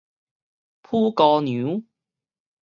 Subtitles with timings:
[0.81, 1.83] 殕姑娘